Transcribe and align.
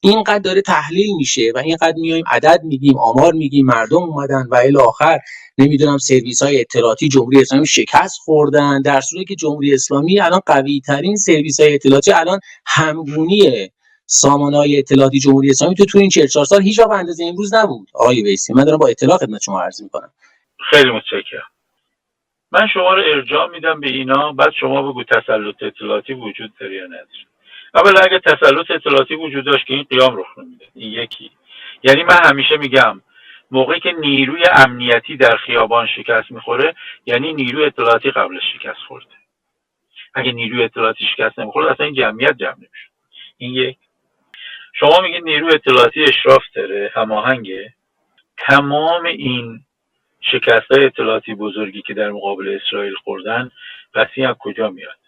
اینقدر 0.00 0.38
داره 0.38 0.62
تحلیل 0.62 1.16
میشه 1.16 1.52
و 1.54 1.58
اینقدر 1.58 1.94
میایم 1.96 2.24
عدد 2.26 2.60
میگیم 2.64 2.98
آمار 2.98 3.32
میگیم 3.32 3.66
مردم 3.66 4.02
اومدن 4.02 4.46
و 4.50 4.54
الی 4.54 4.76
آخر 4.76 5.18
نمی‌دونم 5.58 5.98
سرویس 5.98 6.42
های 6.42 6.60
اطلاعاتی 6.60 7.08
جمهوری 7.08 7.40
اسلامی 7.40 7.66
شکست 7.66 8.18
خوردن 8.18 8.82
در 8.82 9.00
صورتی 9.00 9.24
که 9.24 9.34
جمهوری 9.34 9.74
اسلامی 9.74 10.20
الان 10.20 10.40
قوی 10.46 10.80
ترین 10.80 11.16
سرویس 11.16 11.60
های 11.60 11.74
اطلاعاتی 11.74 12.12
الان 12.12 12.40
همگونی 12.66 13.70
سامان 14.06 14.54
های 14.54 14.78
اطلاعاتی 14.78 15.18
جمهوری 15.18 15.50
اسلامی 15.50 15.74
تو 15.74 15.84
تو 15.84 15.98
این 15.98 16.08
44 16.08 16.44
سال 16.44 16.62
هیچ 16.62 16.80
به 16.80 16.94
اندازه 16.94 17.24
امروز 17.24 17.54
نبود. 17.54 17.88
آقای 17.94 18.22
ویسی 18.22 18.52
من 18.52 18.64
دارم 18.64 18.78
با 18.78 18.88
اطلاع 18.88 19.18
خدمت 19.18 19.42
شما 19.42 19.60
عرض 19.60 19.82
می‌کنم. 19.82 20.10
خیلی 20.70 20.90
متشکرم. 20.90 21.48
من 22.52 22.66
شما 22.74 22.94
رو 22.94 23.02
ارجاع 23.14 23.48
میدم 23.48 23.80
به 23.80 23.88
اینا 23.88 24.32
بعد 24.32 24.52
شما 24.60 24.92
بگو 24.92 25.04
تسلط 25.04 25.62
اطلاعاتی 25.62 26.12
وجود 26.14 26.52
داره 26.60 26.74
یا 26.76 26.86
نداره. 26.86 27.08
اول 27.74 27.92
اگه 27.96 28.18
تسلط 28.18 28.70
اطلاعاتی 28.70 29.14
وجود 29.14 29.44
داشت 29.44 29.66
که 29.66 29.74
این 29.74 29.86
قیام 29.90 30.16
رخ 30.16 30.38
نمیده. 30.38 30.66
این 30.74 30.92
یکی. 30.92 31.30
یعنی 31.82 32.02
من 32.02 32.18
همیشه 32.24 32.56
میگم 32.56 33.00
موقعی 33.50 33.80
که 33.80 33.92
نیروی 33.92 34.42
امنیتی 34.56 35.16
در 35.16 35.36
خیابان 35.36 35.86
شکست 35.86 36.30
می‌خوره 36.30 36.74
یعنی 37.06 37.32
نیروی 37.32 37.64
اطلاعاتی 37.64 38.10
قبلش 38.10 38.42
شکست 38.54 38.78
خورده. 38.88 39.14
اگه 40.14 40.32
نیروی 40.32 40.62
اطلاعاتی 40.62 41.04
شکست 41.16 41.38
نمی‌خورد 41.38 41.68
اصلا 41.68 41.86
این 41.86 41.94
جمعیت 41.94 42.36
جمع 42.38 42.56
نمیشه. 42.56 42.88
این 43.38 43.54
یک. 43.54 43.76
شما 44.72 45.00
میگید 45.02 45.24
نیروی 45.24 45.54
اطلاعاتی 45.54 46.02
اشراف 46.02 46.42
داره 46.54 46.92
هماهنگه. 46.94 47.74
تمام 48.36 49.04
این 49.04 49.60
شکست 50.20 50.72
های 50.72 50.84
اطلاعاتی 50.84 51.34
بزرگی 51.34 51.82
که 51.82 51.94
در 51.94 52.10
مقابل 52.10 52.58
اسرائیل 52.62 52.94
خوردن 52.94 53.50
پس 53.94 54.06
این 54.14 54.26
از 54.26 54.36
کجا 54.38 54.70
میاد؟ 54.70 54.98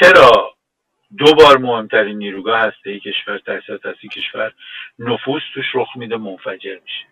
چرا 0.00 0.55
دو 1.18 1.34
بار 1.34 1.58
مهمترین 1.58 2.18
نیروگاه 2.18 2.60
هسته 2.60 3.00
کشور 3.00 3.38
تحصیلات 3.38 3.86
هستی 3.86 4.08
کشور 4.08 4.52
نفوذ 4.98 5.42
توش 5.54 5.66
رخ 5.74 5.96
میده 5.96 6.16
منفجر 6.16 6.78
میشه. 6.84 7.06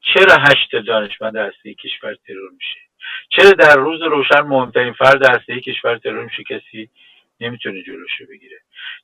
چرا 0.00 0.36
هشت 0.36 0.76
دانشمند 0.86 1.36
هسته 1.36 1.74
کشور 1.74 2.14
ترور 2.14 2.50
میشه؟ 2.50 2.80
چرا 3.28 3.50
در 3.50 3.76
روز 3.76 4.02
روشن 4.02 4.40
مهمترین 4.40 4.92
فرد 4.92 5.30
هسته 5.30 5.60
کشور 5.60 5.96
ترور 5.96 6.24
میشه؟ 6.24 6.42
کسی 6.44 6.88
نمی‌تونه 7.40 7.82
جلوشو 7.82 8.24
بگیره. 8.30 8.56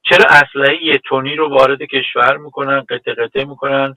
چرا 0.02 0.24
اسلحه 0.30 0.84
یه 0.84 0.98
تونی 0.98 1.36
رو 1.36 1.48
وارد 1.48 1.82
کشور 1.82 2.36
می‌کنن 2.36 2.80
قطع 2.80 3.14
قطع 3.14 3.44
می‌کنن؟ 3.44 3.96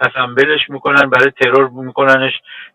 اسمبلش 0.00 0.70
می‌کنن 0.70 1.10
برای 1.10 1.30
ترور 1.30 1.68
میکننش 1.68 2.32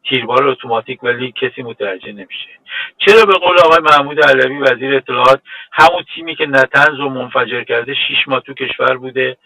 تیربار 0.10 0.48
اتوماتیک 0.48 1.04
ولی 1.04 1.32
کسی 1.32 1.62
متوجه 1.62 2.12
نمیشه. 2.12 2.50
چرا 2.98 3.26
به 3.26 3.34
قول 3.34 3.60
آقای 3.60 3.80
محمود 3.82 4.24
علوی 4.24 4.58
وزیر 4.58 4.96
اطلاعات 4.96 5.42
همون 5.72 6.04
تیمی 6.16 6.36
که 6.36 6.46
نتنز 6.46 7.00
و 7.00 7.10
منفجر 7.10 7.64
کرده 7.64 7.94
شیش 8.08 8.28
ماه 8.28 8.40
تو 8.40 8.54
کشور 8.54 8.98
بوده 8.98 9.38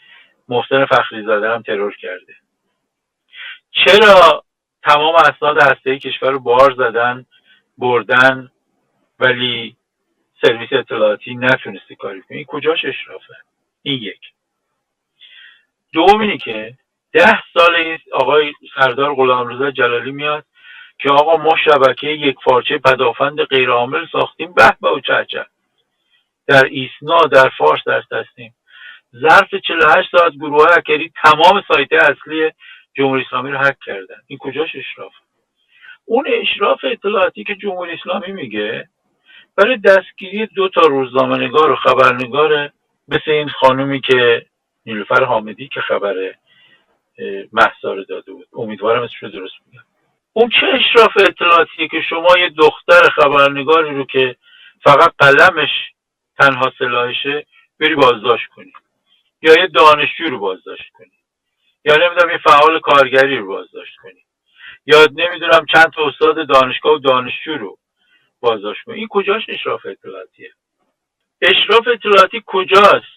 محسن 0.49 0.85
فخری 0.85 1.23
زاده 1.23 1.49
هم 1.49 1.61
ترور 1.61 1.95
کرده؟ 1.95 2.35
چرا 3.71 4.43
تمام 4.83 5.15
اسناد 5.15 5.63
هسته 5.63 5.99
کشور 5.99 6.31
رو 6.31 6.39
بار 6.39 6.73
زدن 6.77 7.25
بردن 7.77 8.51
ولی 9.19 9.75
سرویس 10.41 10.69
اطلاعاتی 10.71 11.35
نتونسته 11.35 11.95
کاری 11.95 12.21
کنه؟ 12.21 12.37
این 12.37 12.45
کجاش 12.45 12.85
اشرافه؟ 12.85 13.33
این 13.81 14.03
یک. 14.03 14.21
دوم 15.93 16.19
اینی 16.19 16.37
که 16.37 16.73
ده 17.13 17.43
سال 17.53 17.75
این 17.75 17.97
آقای 18.13 18.53
سردار 18.75 19.15
غلامرضا 19.15 19.71
جلالی 19.71 20.11
میاد 20.11 20.45
که 20.99 21.09
آقا 21.09 21.37
ما 21.37 21.55
شبکه 21.65 22.07
یک 22.07 22.35
پارچه 22.35 22.77
پدافند 22.77 23.43
غیرعامل 23.43 24.05
ساختیم. 24.11 24.53
به 24.53 24.77
به 24.81 24.89
و 24.89 24.99
چه 24.99 25.45
در 26.47 26.65
ایسنا 26.65 27.17
در 27.21 27.49
فارس 27.57 27.79
در 27.85 28.01
تستیم 28.01 28.55
ظرف 29.15 29.55
48 29.55 30.09
ساعت 30.17 30.33
گروه 30.33 30.65
هکری 30.77 31.11
تمام 31.23 31.63
سایت 31.67 31.93
اصلی 31.93 32.51
جمهوری 32.97 33.25
اسلامی 33.27 33.51
رو 33.51 33.57
هک 33.57 33.77
کردن. 33.85 34.15
این 34.27 34.39
کجاش 34.39 34.69
اشراف؟ 34.75 35.11
اون 36.05 36.25
اشراف 36.27 36.79
اطلاعاتی 36.83 37.43
که 37.43 37.55
جمهوری 37.55 37.93
اسلامی 37.93 38.31
میگه 38.31 38.89
برای 39.55 39.77
دستگیری 39.77 40.45
دو 40.45 40.69
تا 40.69 40.81
روزنامه‌نگار 40.81 41.71
و 41.71 41.75
خبرنگار 41.75 42.69
مثل 43.07 43.31
این 43.31 43.49
خانومی 43.49 44.01
که 44.01 44.45
نیلوفر 44.85 45.23
حامدی 45.23 45.67
که 45.67 45.81
خبر 45.81 46.33
محسا 47.53 47.93
رو 47.93 48.03
داده 48.03 48.31
بود. 48.31 48.47
امیدوارم 48.53 49.03
اسمش 49.03 49.23
رو 49.23 49.29
درست 49.29 49.53
میگم 49.65 49.83
اون 50.33 50.49
چه 50.49 50.67
اشراف 50.67 51.17
اطلاعاتیه 51.17 51.87
که 51.87 52.01
شما 52.09 52.27
یه 52.39 52.49
دختر 52.49 53.09
خبرنگاری 53.09 53.95
رو 53.95 54.05
که 54.05 54.35
فقط 54.83 55.13
قلمش 55.19 55.69
تنها 56.39 56.73
سلاحشه 56.79 57.45
بری 57.79 57.95
بازداشت 57.95 58.47
کنی. 58.47 58.73
یا 59.41 59.53
یه 59.53 59.67
دانشجو 59.67 60.23
رو 60.29 60.39
بازداشت 60.39 60.91
کنی. 60.93 61.11
یا 61.85 61.95
نمی‌دونم 61.95 62.31
یه 62.31 62.37
فعال 62.37 62.79
کارگری 62.79 63.37
رو 63.37 63.47
بازداشت 63.47 63.95
کنی. 63.95 64.25
یا 64.85 65.07
نمی‌دونم 65.11 65.65
چند 65.73 65.93
تا 65.95 66.07
استاد 66.07 66.47
دانشگاه 66.47 66.93
و 66.93 66.97
دانشجو 66.97 67.57
رو 67.57 67.77
بازداشت 68.39 68.83
کنی. 68.83 68.95
این 68.95 69.07
کجاش 69.07 69.43
اشراف 69.47 69.85
اطلاعاتیه؟ 69.85 70.51
اشراف 71.41 71.87
اطلاعاتی 71.87 72.43
کجاست؟ 72.45 73.16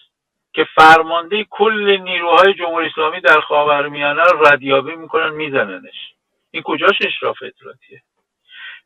که 0.53 0.67
فرمانده 0.75 1.43
کل 1.49 1.97
نیروهای 1.97 2.53
جمهوری 2.53 2.87
اسلامی 2.87 3.21
در 3.21 3.39
خاورمیانه 3.39 4.23
رو 4.23 4.47
ردیابی 4.47 4.95
می‌کنن 4.95 5.29
میزننش. 5.29 6.13
این 6.51 6.63
کجاش 6.63 6.97
اشراف 7.05 7.37
اطلاعاتیه؟ 7.43 8.01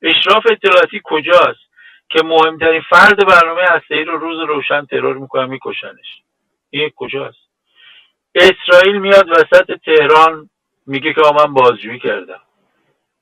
اشراف 0.02 0.44
اطلاعاتی 0.52 1.02
کجاست 1.04 1.66
که 2.10 2.24
مهمترین 2.24 2.82
فرد 2.82 3.28
برنامه 3.28 3.62
هسته‌ای 3.70 4.04
رو 4.04 4.18
روز 4.18 4.40
روشن 4.50 4.86
ترور 4.86 5.18
می‌کنن 5.18 5.46
میکشنش؟ 5.46 6.22
این 6.70 6.90
کجاست؟ 6.96 7.46
اسرائیل 8.36 8.98
میاد 8.98 9.30
وسط 9.30 9.72
تهران 9.86 10.50
میگه 10.88 11.14
که 11.14 11.22
من 11.22 11.54
بازجویی 11.54 12.00
کردم. 12.00 12.42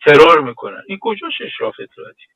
ترور 0.06 0.40
می‌کنن. 0.42 0.84
این 0.88 1.00
کجاش 1.02 1.42
اشراف 1.42 1.76
اطلاعاتی 1.80 2.33